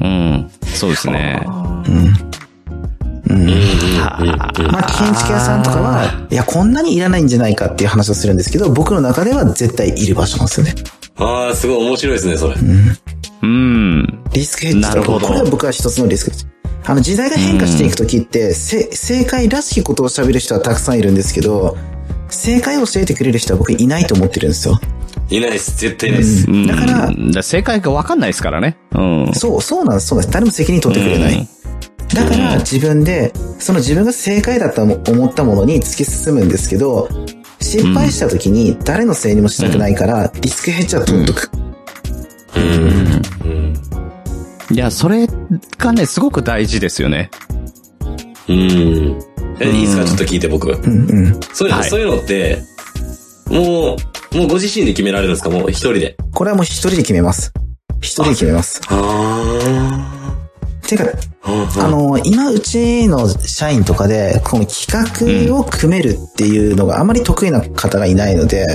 [0.00, 0.50] うん。
[0.64, 1.44] そうですね。
[3.26, 10.74] まあ、建築屋さんとかは、いや、こんなにいらないんじゃないかっていう話をするんですけど、僕の中では絶対いる場所なんですよね。
[11.16, 12.54] ああ、すごい面白いですね、それ。
[13.42, 14.24] うん。
[14.32, 16.46] リスクヘッジとなるほどこれは僕は一つのリスクヘッジ。
[16.84, 21.76] あの、時代が変化していくときって、せ正解らしきことを喋る人はたくさんいるんですけど、
[22.28, 24.80] 正解を教えてくれる人は僕いないと思ってるんですよ。
[25.30, 25.76] いないです。
[25.78, 26.50] 絶対いないです。
[26.50, 28.76] うんだからうんだ正解がわかんないですからね。
[28.92, 29.32] うん。
[29.34, 30.34] そう、そうなんです、そうなんです。
[30.34, 31.48] 誰も責任取ってくれない。
[32.14, 37.08] だから自分で、その自分が正解だと思ったものに突き進むんですけど、
[37.60, 41.50] 失敗した時に誰のせいにもしたくないから、リスクヘッジは取っとく。
[44.72, 45.28] いや、それ
[45.78, 47.30] がね、すごく大事ですよね。
[48.48, 49.18] うん。
[49.60, 50.04] え、いいですか？
[50.04, 50.70] ちょっと聞いて僕。
[50.72, 51.40] うんうん。
[51.52, 52.62] そういうの、はいそういうのって、
[53.50, 53.96] もう、
[54.32, 55.50] もうご自身で決められるんですか？
[55.50, 56.16] もう一人で。
[56.32, 57.52] これはもう一人で決めます。
[58.00, 58.80] 一人で決めます。
[58.88, 60.16] あ
[60.86, 61.04] てか、
[61.42, 61.68] あ。
[61.78, 68.66] あの、今うちの社員とかで、この企画を組めるっていうのがあまり得意な方がいないので、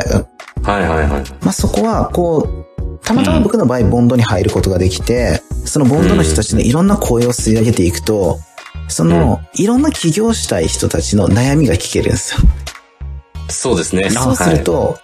[0.64, 1.24] はいはいはい。
[1.42, 8.40] まあ、そこは、こう、たまたま僕の場合、ボンドに入ることができて、そのボンドの人たちのいろんな声を吸い上げていくと、
[8.88, 12.48] その、いろんな起業したい人たちの悩みが聞けるんですよ。
[13.50, 14.10] そうですね。
[14.10, 14.98] そうすると、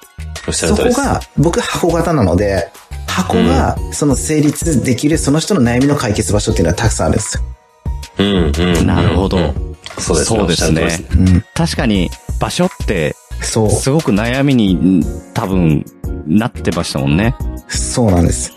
[0.46, 0.54] はい。
[0.54, 2.72] そこが、僕箱型なので、
[3.08, 7.44] 箱が、その成立できるその人の悩みの解決場所っていうのはたくさんあるんですよ。
[8.20, 8.88] うん、うん。
[8.88, 10.38] なるほどうんそうですね。
[10.38, 11.46] そうですね。
[11.54, 13.70] 確かに、場所って、そう。
[13.70, 15.86] すごく悩みに多分
[16.28, 17.36] なってましたもんね。
[17.68, 18.54] そうなんです。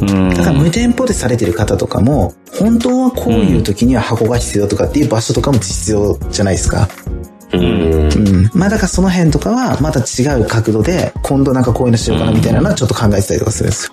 [0.00, 0.30] うん。
[0.30, 6.88] だから無店舗でされてる方とかも、本当はこういう時には箱が必要とかっていう場所とかも必要じゃないですか。
[7.06, 7.13] うん。
[7.56, 8.50] うん。
[8.54, 13.92] まあだからその辺とかはまた違う角度で、今度なんかこういうのしようかなみたいなのはちょっと考えてたりとかするんですよ。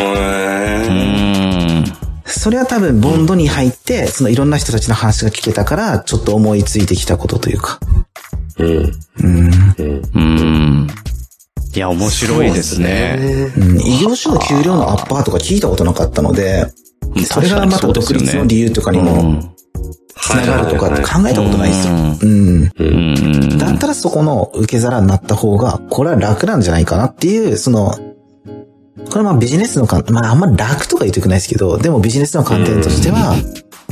[0.00, 1.84] うへん。
[2.26, 7.78] それは多分ボンドに入って、そのいろんな人たちの話が聞けたから、ちょっと思いついてきたことというか。
[8.58, 9.26] ーうん。
[9.26, 9.50] うん。
[9.78, 10.02] うん。
[10.14, 10.86] うん。
[11.74, 13.50] いや、面白いですね。
[13.56, 13.80] うん。
[13.80, 16.66] 異業種の給料のアッパーとか聞いたことなかったので、
[17.26, 19.53] それがまた独立の理由とかにも
[20.24, 21.92] つながるとかって考えたことないですよ。
[21.94, 22.72] うん。
[22.78, 23.58] うん。
[23.58, 27.94] だったらそこの受け皿になった方が、これは楽なんじゃないかなっていう、その、
[28.96, 33.34] これはまあビジネスの観、まああんま楽とか言ってくないですけど、でもビジネスの観点としては、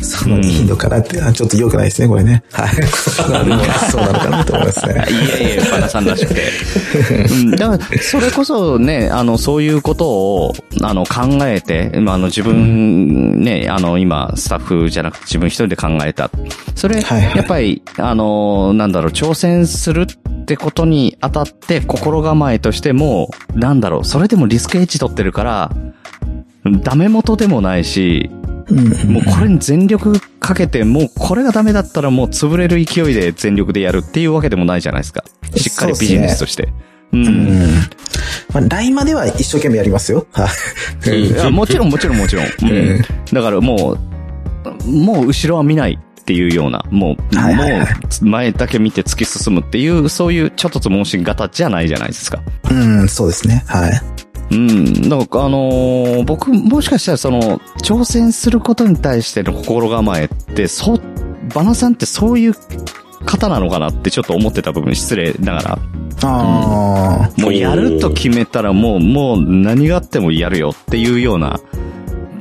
[0.01, 2.43] そのいいのかなって、あちょっと良くないですね、これね。
[2.53, 2.69] はい。
[2.87, 3.59] そうなの
[4.19, 4.95] かなと思いますね。
[5.11, 6.43] いやいや、バナさんらしくて。
[7.31, 16.31] うん、だから、それこそね、あの、そういうことを、あの、考えて、まあ、あの、自分、ね、あの、今、スタッフじゃなくて自分一人で考えた。
[16.75, 20.07] それ、はいはいやっぱり、あの、なんだろう、挑戦する
[20.53, 25.71] ってことにあたって、心構えとしても、なんだろう、それでもリスクエッジ取ってるから、
[26.83, 28.31] ダメ元でもないし、
[28.69, 29.13] うん。
[29.15, 35.25] もうこれに全力かけて、もうこれがダメだったらもう潰れる勢いで全力でやるっていうわけでもないじゃないですか。
[35.57, 36.65] しっかりビジネスとして。
[37.13, 37.17] う。
[37.17, 37.57] うんん。
[38.53, 40.27] まあ、来までは一生懸命やりますよ。
[40.33, 40.51] は
[41.07, 41.51] い。
[41.51, 42.45] もちろんもちろんもちろん。
[42.45, 43.03] うん。
[43.33, 43.97] だからも
[44.85, 47.87] う、もう後ろは見ないっていうような、もう、はいはいはいも
[48.23, 52.41] う前だけ見て突き進むっていう、そういうちょっとつ盲信型じゃないじゃないですか。
[52.71, 53.65] うん、そうですね。
[53.67, 54.01] はい。
[54.53, 55.09] うん。
[55.09, 61.01] だから、あのー僕、もしかしたらその、挑戦することに対しての心構えって、そう、
[61.53, 62.55] バナさんってそういう
[63.27, 65.79] 方なのかなってちょっと思ってた部分、失礼ながら。
[66.25, 71.59] ああ、もうやると決めたらもう、もう何があってもやるよっていうような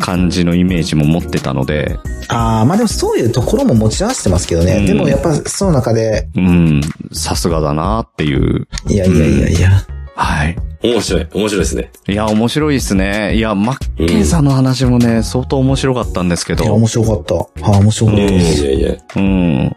[0.01, 4.77] 感じのイメージも持ってたので、ああ、まあでもそういうところも持ち合わせてますけどね。
[4.77, 8.67] うんでもやっぱその中で、うん、さすがだなっていう。
[8.87, 9.69] いやいやいやいや。
[10.15, 10.57] はい。
[10.83, 11.27] 面白い。
[11.33, 11.91] 面白いですね。
[12.07, 13.35] いや、面白いですね。
[13.35, 16.73] いや、マッケンさんの話もね、相当面白かったんですけいや、ど。
[16.73, 17.35] 面白かった。
[17.35, 18.65] はい、面白かったいやです。
[18.65, 18.95] いやいや。
[19.15, 19.75] うん。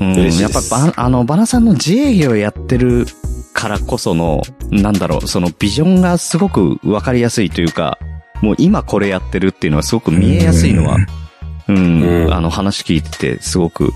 [0.00, 0.12] うん。
[0.14, 3.06] 嬉しいやっぱバ、あの、バナさんの自営業やってる
[3.52, 7.98] からこその、なんだろう、そのビジョンがすごくわかりやすいというか、
[8.44, 10.98] もう今これやってるっていうのはすごく見えやすいのは、
[11.66, 13.90] うん、うんあの話聞いててすごく、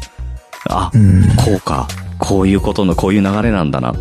[0.68, 1.22] あ、うん。
[1.36, 1.86] こうか、
[2.18, 3.92] こういうことのこういう流れなんだな。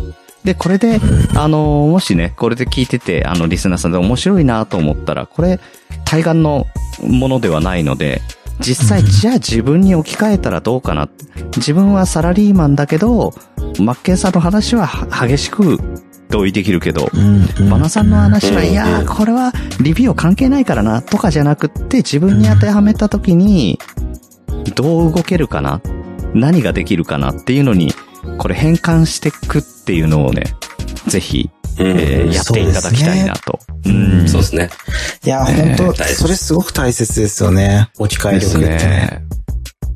[0.44, 1.00] で、これで、
[1.36, 5.60] あの、もしね、これで聞いてて、あの、リスナーさんで面白いなと思ったら、これ、
[6.06, 6.66] 対岸の
[7.06, 8.22] ものではないので、
[8.60, 11.10] 実際、じゃあ自分に置き換えたらどうかな。
[11.56, 13.34] 自分はサラリーマンだけど、
[13.78, 15.78] マッケンさんの話はは激しく
[16.30, 17.70] 同意できるけど、うん。
[17.70, 23.78] バナさんの話は、うんいやー、これはリビュー関係ないからな、とかじゃなくって、自分に当てはめたときに、
[24.74, 25.80] どう動けるかな？
[26.34, 27.92] 何ができるかなっていうのに、
[28.36, 30.44] これ変換していくっていうのをね、
[31.06, 33.58] ぜひ、うんえーやっていただきたいなと。
[33.84, 34.70] そうですねんそうですね。
[35.24, 37.88] いや、本当大切それすごく大切ですよね。
[37.98, 39.22] 置き換え力ってね。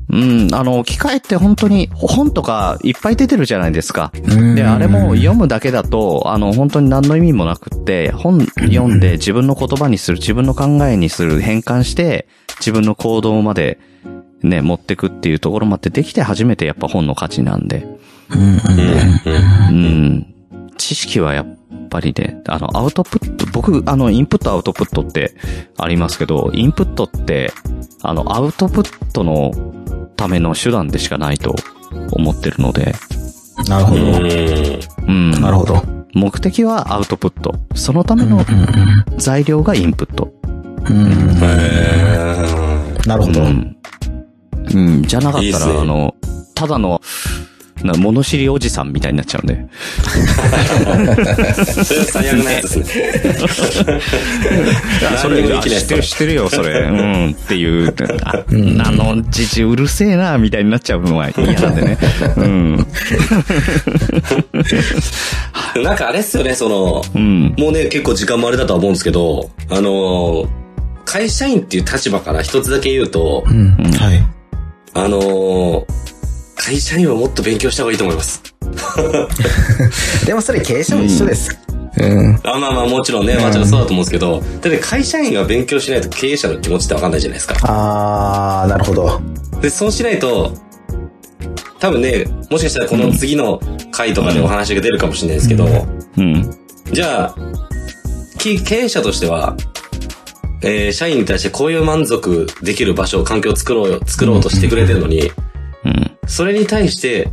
[0.09, 0.45] ね。
[0.47, 4.11] うん、あの、機械って本当に本とかいっぱい出てるじゃないですか。
[4.13, 12.27] うんで、あれも読むだけだと、あの、本当に何の意味もなくって、本読んで自分の言葉にする、自分の考えにする、変換して、
[12.59, 13.79] 自分の行動まで、
[14.41, 17.87] ね、持ってくっていうところまでできて初めてやっぱ本の価値なんで。
[19.69, 20.33] うん。
[20.77, 21.57] 知識はやっ
[21.89, 25.35] ぱりね、あの、アウトプット、僕、あの、インプットアウトプットって
[25.77, 27.53] ありますけど、インプットって、
[28.01, 29.51] あの、アウトプットの
[30.15, 31.55] ための手段でしかないと
[32.11, 32.95] 思ってるので、
[33.67, 34.01] なるほど。
[35.07, 35.31] うん。
[35.31, 35.83] なるほど。
[36.13, 37.55] 目的はアウトプット。
[37.75, 38.45] そのための
[39.17, 40.31] 材料がインプット。
[40.89, 41.11] うん。
[41.41, 43.41] へなるほど。
[43.41, 43.77] うん。
[44.73, 45.03] うん。
[45.03, 46.15] じゃなかったら、ねあの、
[46.55, 47.01] ただの、
[47.83, 49.65] な物知りおじさんみたいになっちゃうんで。
[51.65, 52.97] それは最悪なやつです
[53.83, 54.01] ね。
[55.21, 56.79] それ、知ってる、知ってるよ、それ。
[56.81, 58.45] うん、っていう、ああ
[58.91, 61.97] の、じじうるせえな、みたいになっちゃうのは嫌なんでね。
[62.37, 62.87] うん。
[65.83, 67.55] なんかあれっすよね、その、うん。
[67.57, 70.47] もうね、結構時間もあれだとは思うんですけど、あのー
[71.05, 73.75] 会社員っていう立場から一つだけ言うと、うん。
[73.99, 74.25] はい。
[74.93, 75.85] あのー
[76.65, 78.41] 会社員はもっと勉強した方がいいと思います。
[80.25, 81.59] でもそれ経営者も一緒です。
[81.97, 82.39] うん。
[82.43, 87.55] あまあまあもちろんね、もちろんそうだと思うんですけど、だって会社員が勉強しないと経営者の気持ちってわかんないじゃないですか。
[87.63, 89.21] あー、なるほど。
[89.61, 90.53] で、そうしないと、
[91.79, 93.59] 多分ね、もしかしたらこの次の
[93.91, 95.67] 回とかでお話が出るかもしれないですけど、
[96.17, 96.49] うん。
[96.93, 97.35] じゃあ、
[98.37, 99.57] き経営者としては、
[100.61, 105.29] えー社員に対してこういう満足できる場所、環境を作ろうよ、作ろうとしてくれてるのに、
[105.83, 106.12] うん。
[106.27, 107.29] それに対して、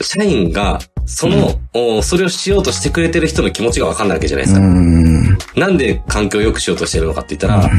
[0.00, 4.66] 社員が、その、おそれをしようとしてくれてる人の気持ちがわかんないわけじゃないですうか。
[4.66, 5.38] ん。
[5.56, 7.70] なんで環境を良くしようとしてるのかって言ったら、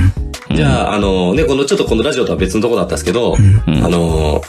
[0.55, 3.83] じゃあ、あの、ね、この、ちょっとこのラジオとは別のところだったんですけど、うん。
[3.83, 4.41] あの、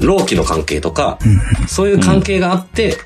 [0.00, 1.18] 労基の関係とか、
[1.66, 2.98] そういう関係があって、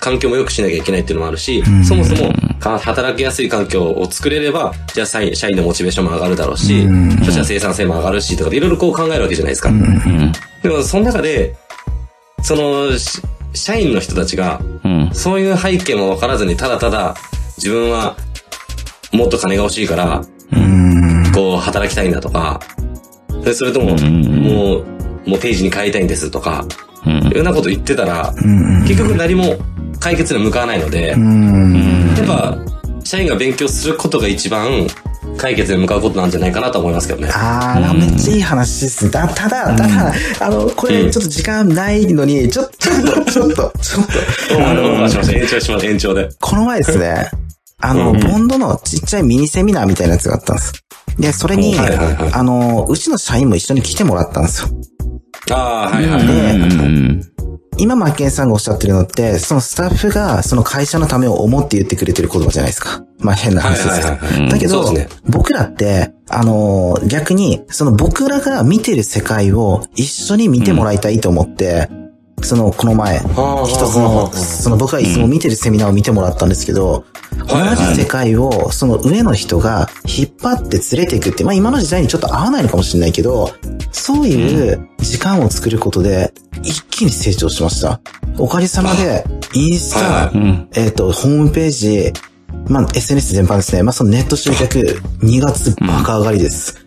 [0.00, 6.86] 環境も良くしなきゃいけないっていうのもあるし、そもそもか働きやすい環境を作れれば、じゃあ社員のモチベーションも上がるだろうし、
[7.24, 9.68] そしたら生産性も上がるし、とかでいろいろこう考えるわけじゃないですか。
[9.68, 10.32] うん。
[10.62, 11.54] でも、その中で、
[12.42, 13.20] その、し
[13.54, 15.10] 社員の人たちが、うん。
[15.12, 17.14] そういう背景も分からずに、ただただ、
[17.56, 18.16] 自分は、
[19.12, 21.32] もっと金が欲しいから、うん。
[21.32, 22.60] こう、働きたいんだとか、
[23.44, 24.86] でそれとも、うんもう、
[25.26, 28.82] もう定時に帰りたいんですとか、うんいろんなこと言ってたら、うん。
[28.82, 29.56] 結局何も
[30.00, 32.14] 解決に向かわないので、うん。
[32.16, 32.58] やっぱ、
[33.04, 34.86] 社員が勉強することが一番
[35.36, 37.28] 解決に向かうことなんじゃないかなと思いますけどね。
[37.32, 44.06] あー、なんかめっちゃいい話ですただ、ただ、あの、これちょっと時間ないのに、ちょ、ちょっと、ちょっと、ちょっ
[44.56, 44.82] と、あの。
[45.02, 46.28] 延長しました、延長で。
[46.40, 47.30] この前ですね、
[47.78, 50.72] あの、うんボンドのちっちゃいミニセミナーみたいなやつがあったんです。
[51.18, 54.68] で、それに、あの、うちの社員も一緒に来てもらったんですよ。
[55.50, 56.56] ああ、はいはいはい。
[56.56, 57.22] うん。
[57.78, 63.04] 今、マッケンさんがおっしゃってるのって、そのスタッフがその会社のためを思って言ってくれてる言葉じゃないですか。
[63.18, 64.48] まあ変な話ですけど。
[64.48, 71.88] だけど、ね僕らって、あのー逆に、その僕らが見てる世界を一緒に見てもらいたいと思って、
[72.42, 77.04] その、この前、ああ一つの、その僕がいつも見てるセミナーを見てもらったんですけど、
[77.48, 83.50] 同じ世界をその上の人が引っ張って連れていくって、まあ今の時代にちょっと合わないのかもしれないけど、
[83.92, 86.32] そういう時間を作ることで
[86.62, 88.00] 一気に成長しました。
[88.38, 90.32] おかげさまで、インスタ。
[90.74, 92.12] えっ、と、ホームページ、
[92.68, 93.82] まあ SNS 全般ですね。
[93.82, 94.78] まあそのネット集客、
[95.22, 96.86] 2月バカ上がりです。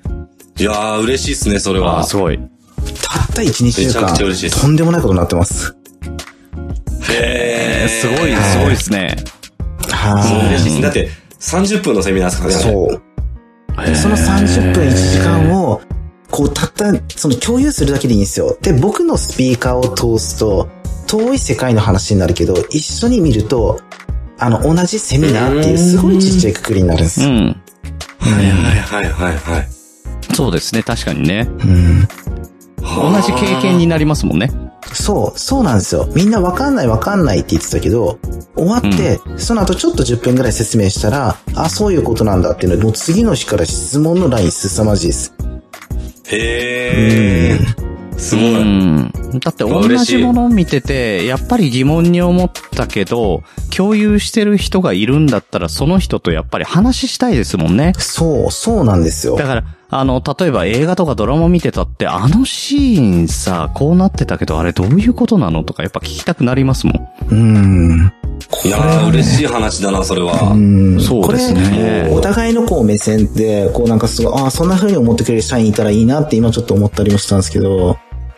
[0.57, 2.03] いやー、嬉しいっすね、それは。
[2.03, 2.37] すごい。
[2.37, 5.75] たった1、2週めちゃ間くちゃ嬉しいで、すとんでもないことになってます。
[7.09, 9.38] へーすごい、すごいですね。
[9.99, 10.81] は嬉しいです。
[10.81, 11.09] だって、
[11.39, 12.55] 30分のセミナーですからい。
[12.55, 12.61] ね。
[12.61, 13.01] そう。
[13.95, 15.81] その30分1時間を、
[16.31, 18.57] こう、たった、その共有するだけでいいんですよ。
[18.61, 20.69] で、僕のスピーカーを通すと、
[21.07, 23.79] 遠い世界の話になるけど、一緒に見ると、
[24.37, 27.29] あの、同じセミナーっていうすごいちっちゃいくくりになるんですよ。
[27.29, 27.61] うん。
[28.19, 29.67] はいはいはいはいはい。
[30.33, 31.47] そうですね、確かにね。
[31.49, 32.07] うん。
[32.81, 34.51] 同じ経験になりますもんね。
[34.93, 36.07] そう、そうなんですよ。
[36.15, 38.19] みんなわかんないわかんないって言ってたけど、
[38.55, 45.33] 終わって、その後ちょっと10分ぐらい説明したら、あ、そういうことなんだっていうので、もう次の日から質問のライン凄まじいです。
[46.31, 47.89] へー。
[48.19, 48.53] すごうい。
[48.63, 49.11] ん。
[49.39, 53.43] だって同じものを見てて、やっぱり疑問に思ったけど、
[53.75, 57.93] 共有してる人がいるんだったら、その人とやっぱり話したいですもんね。
[57.97, 59.45] そう、そうなんですよだ。
[59.45, 67.09] から、あの、例えば映画とかドラマ見てたって、あのシーンさ、こうなってたけど、あれどういうことなのとか、やっぱ聞きたくなりますもん。
[67.29, 68.13] うん。
[68.63, 70.51] いやー、嬉しい話だな、それは。
[70.53, 71.01] うん。
[71.01, 72.03] そうですね。
[72.07, 77.97] これ、お互いのこう目線で、こうなんかすごい、ああ、そんな風に思ってくれる社員いたらいいなって今ちょっと思ったりもしたんですけど、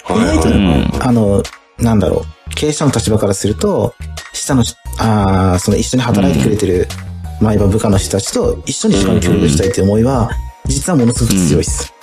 [0.10, 0.38] 意はい。
[0.38, 0.90] 外と、うん。
[1.02, 1.44] あの、
[1.80, 3.94] なんだろう、経営者の立場からすると、
[4.32, 4.64] 下の、
[5.00, 6.88] ああ、その一緒に働いてくれてる、
[7.42, 10.30] まあ今部下の人たちと一緒に時間共有したいっていう思いは、
[10.66, 11.94] 実はものすごく強いです。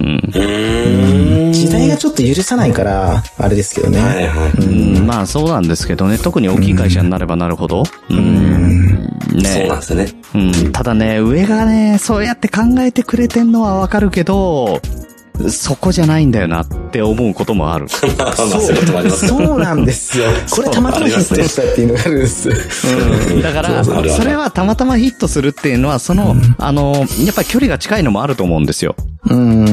[0.00, 0.16] うん。
[0.16, 1.52] うーん。
[1.52, 4.00] 時代がちょっと許さないから、あれですけどね。
[4.00, 4.50] はいはい。
[4.64, 7.84] うんまあそうなんですけどね、特に大きい会社になればなるほど。
[8.08, 9.02] うん。
[9.32, 10.08] ねそうなんですね。
[10.34, 10.38] う
[10.68, 10.72] ん。
[10.72, 14.80] ただね、上がね、そうやって考えてくれてんのはわかるけど、
[15.50, 17.88] そこじゃないんだよなって思うこともある。
[17.88, 18.10] そう。
[19.10, 20.26] そうなんですよ。
[20.50, 22.48] これたまたまヒットしたっていうのがあるんです。
[22.48, 23.42] うん。
[23.42, 28.94] だから、それはたまたまヒットするっていうのは、その、あの、やっぱり距離が近いのもあると思うんですよ。
[29.24, 29.64] うん。
[29.64, 29.68] う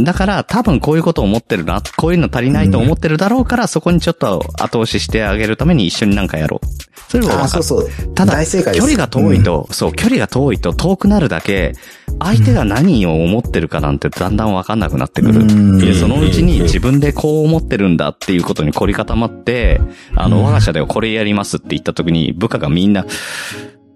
[0.00, 0.04] ん。
[0.04, 6.66] だから多分こういうことを思ってるな、こういうの足りないと思ってるだろうから、そこにちょっと後押ししてあげるために一緒になんかやろう。
[7.10, 7.88] それはそうそう。
[8.14, 8.44] ただ。
[8.44, 11.72] 距離が遠いと、そう、距離が遠いと遠くなるだけ、
[12.20, 15.40] 相手が何を思ってるかなんてだんだんわかんなくなってくる。
[15.40, 19.80] うんで、そのうちに自分でこう思ってるんだっていうことに凝り固まって、
[20.14, 23.06] あの、我が社ではこれやりますって言った時に、部下がみんな、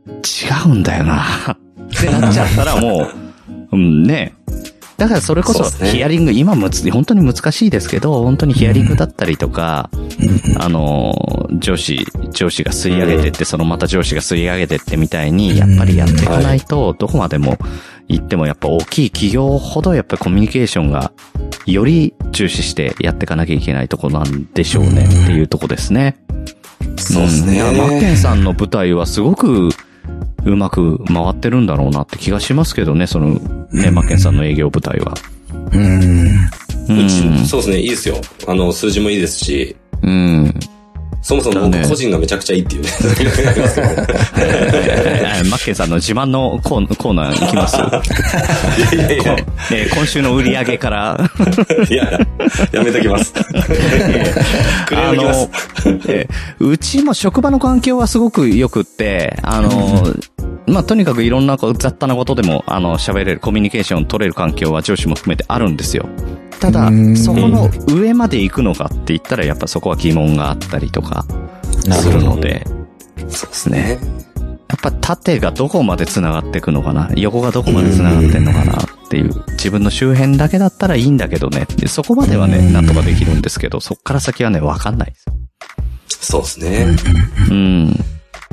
[0.06, 1.56] 違うんだよな、っ
[2.00, 3.31] てなっちゃったらもう、
[3.72, 4.34] うんね。
[4.98, 9.90] だからそれこそヒアリング、今むつ、本当に難しいですけど、本当にヒアリングだったりとか、
[10.58, 17.58] あの、上司、上司が吸い上げてって、そのまた上司が吸い上げてってみたいに、やっぱりやっていかないと、どこまでも
[18.08, 21.12] 行ってもやっぱ大きい企業ほどやっぱりコミュニケーションが
[21.66, 26.16] より重視してやっていかなきゃいけないとこなんでしょうねっていうとこですね。
[26.98, 27.62] そうですね。
[27.76, 29.70] マッケンさんの舞台はすごく
[30.44, 33.34] うまく回ってるんだろうなって気がしますけどね、その、
[33.70, 35.14] ね、マッケンさんの営業舞台は。
[35.72, 36.26] うん。
[37.04, 38.16] うち、そうですね、いいですよ。
[38.48, 40.52] あの、数字もいいですし、うん。
[41.22, 42.88] そもそも僕個人がめちゃくちゃいいっていうね。
[44.38, 47.76] え ーマッケンさんの自慢のコーコーナー行きます？
[48.96, 51.30] いやいやいえー今週の売り上げから、
[51.88, 52.20] や、いや、
[52.72, 53.32] やめときます。
[54.86, 55.48] クレームきます。
[56.08, 60.04] えーうちも職場の環境はすごく良くって、あの、
[60.66, 66.08] まあ、とにかくいろんなこう雑多なことでも、あの、喋れる、コミュニケーション取れる環境は上司も含めてあるんですよ。
[66.60, 71.24] ただう、んそこの上まで行くのかって言ったら、やっぱそこは疑問があったりとか、
[71.90, 72.64] するので、
[73.28, 73.98] そうですね。
[74.68, 77.10] やっぱ縦がどこまで繋がっていくのかな？
[77.16, 79.44] 横がどこまで繋がってんのかなっていう。
[79.50, 81.66] 自分の周辺だけだったらいいんだけどね。
[81.76, 85.26] でそこまではね、うんなんとかできるんですけど、そっから先はね、わかんないです。
[86.30, 86.86] そうですね。
[87.50, 88.04] うん。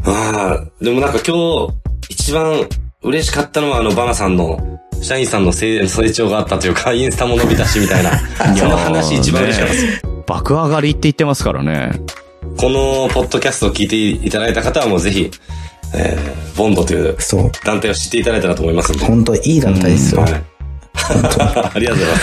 [0.04, 1.36] ああ、でもなんか今
[1.68, 1.74] 日、
[2.10, 2.68] 一番
[3.04, 8.12] 嬉しかったのはあのバナさんの、社員さんの成成長があったというか、インスタも伸びたしみたいな、
[8.58, 9.86] その話一番嬉しかったです。
[9.86, 11.92] ね爆上がりって言ってますからね。
[12.58, 13.96] このポッドキャストを聞いて
[14.28, 15.32] いただいた方はもうぜひ、
[15.96, 17.52] えー、ボンドというそう。
[17.66, 19.06] 団体を知っていただいたらと思いますんで。
[19.06, 20.22] 本当いい団体ですよ。
[20.22, 20.34] はい。
[20.34, 22.14] ありがとうござい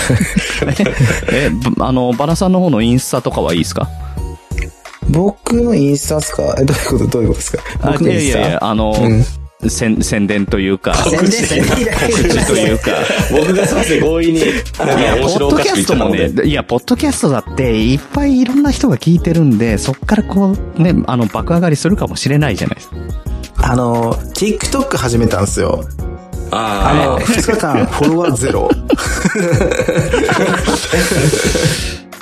[0.66, 0.84] ます。
[1.34, 3.88] え、ぶあの、バナさんの方のインスタとかはいいですか？
[5.08, 6.54] 僕のインスタっすか？
[6.60, 7.06] え、どういうこと？
[7.08, 7.62] どういうことですか？
[7.82, 9.24] 僕のインスタいやいやいや、あの、うん
[9.70, 12.90] 宣宣伝というか、宣伝告知というか、
[13.30, 16.08] 僕がそうですね、強引に、いや、ポッドキャストも。
[16.10, 22.96] ね、いや、ポッドキャストだって、いっぱいいろんな人が聞いてるんで、そっからこう、ね、あの、爆上がりするかもしれないじゃないですか。
[23.58, 25.84] あの、TikTok 始めたんですよ。
[26.52, 28.70] ああの、2日間フォロワーゼロ。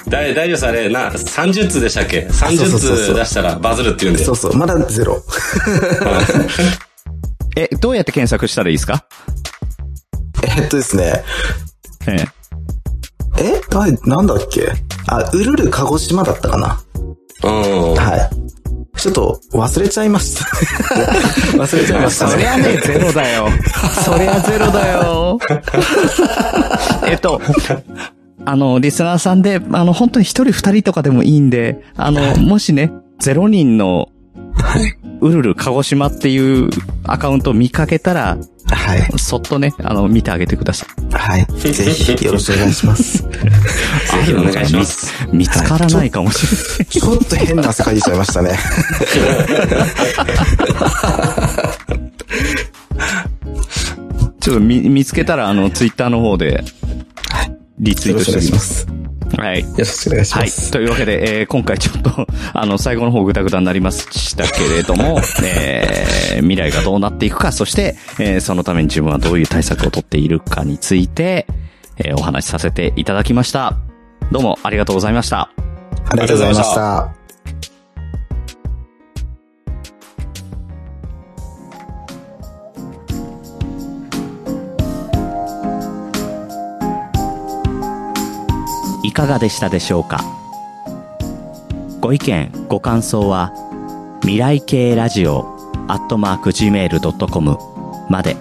[0.06, 2.28] あ、だ大丈夫です、あれ、な、30通でしたっけ？
[2.30, 4.24] そうそう ?30 そうそう通出したらバズるって言うんで。
[4.24, 5.22] そうそう、まだゼロ。
[7.56, 9.04] え、どうやって検索したらいいですか？
[10.42, 11.22] えっとですね。
[12.06, 12.16] え
[13.38, 13.42] え。
[13.42, 14.68] えだい、なんだっけ？
[15.06, 16.80] あ、うるる鹿児島だったかな。
[17.44, 17.94] うん。
[17.94, 18.98] はい。
[18.98, 20.44] ちょっと忘れちゃいました。
[21.58, 22.30] 忘れちゃいましたね。
[22.32, 23.48] そりゃね、ゼロだよ。
[24.04, 25.38] そりゃゼロだよ。
[27.06, 27.40] えっと、
[28.44, 34.08] あの、リスナーさんで、あの、本当に一人二人とかでもいいんで、あの、もしね、ゼロ人の、
[35.20, 36.68] うるる鹿児島っていう
[37.04, 39.18] アカウントを見かけたら、はい。
[39.18, 41.14] そっとね、あの、見てあげてください。
[41.14, 41.44] はい。
[41.46, 43.22] ぜひ、よろしくお願いします。
[43.28, 43.28] ぜ
[44.24, 45.12] ひお願いします。
[45.32, 46.86] 見見つからないかもしれない。
[46.86, 48.58] ちょっと変な汗かいちゃいましたね。
[54.40, 56.64] ちょっと見、見つけたら、あの、ツイッターの方で、
[57.78, 58.82] リツイートよろしくおして願いします。
[58.82, 58.93] おきます。
[59.36, 59.60] はい。
[59.60, 60.42] よろしくお願いしはい。
[60.44, 60.70] ます。
[60.70, 71.46] というわけで、えー今回ちょっと、 あの、最後の方グダグダになりましたけれども、 えー未来がどうなっていくか、そして、えーそのために自分はどういう対策を取っているかについて、
[71.98, 73.76] えーお話しさせていただきました。
[74.32, 75.50] どうもありがとうございました。
[76.10, 77.23] ありがとうございました。
[89.14, 90.20] かがでしたでしょうか？
[92.00, 93.52] ご意見、ご感想は、
[94.20, 95.46] 未来系ラジオ
[95.88, 97.58] アットマーク Gmail.com
[98.10, 98.36] まで。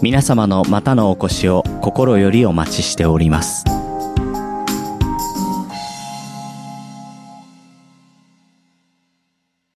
[0.00, 3.64] 皆様のまたのお越しを心よりお待ちしております。